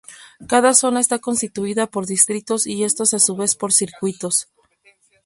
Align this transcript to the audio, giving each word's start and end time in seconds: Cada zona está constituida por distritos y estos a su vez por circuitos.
Cada 0.47 0.73
zona 0.73 0.99
está 0.99 1.19
constituida 1.19 1.85
por 1.85 2.07
distritos 2.07 2.65
y 2.65 2.85
estos 2.85 3.13
a 3.13 3.19
su 3.19 3.35
vez 3.35 3.55
por 3.55 3.71
circuitos. 3.71 4.47